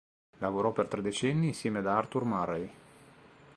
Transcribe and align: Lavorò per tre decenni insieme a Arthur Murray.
Lavorò 0.39 0.71
per 0.71 0.87
tre 0.87 1.03
decenni 1.03 1.49
insieme 1.49 1.77
a 1.77 1.95
Arthur 1.95 2.23
Murray. 2.25 2.71